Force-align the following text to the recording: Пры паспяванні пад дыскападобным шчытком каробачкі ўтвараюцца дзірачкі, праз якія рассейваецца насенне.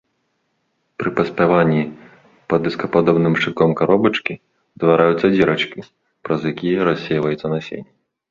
Пры 1.01 1.09
паспяванні 1.17 1.83
пад 2.53 2.59
дыскападобным 2.67 3.33
шчытком 3.41 3.75
каробачкі 3.83 4.33
ўтвараюцца 4.75 5.27
дзірачкі, 5.37 5.79
праз 6.29 6.39
якія 6.53 6.79
рассейваецца 6.91 7.45
насенне. 7.55 7.89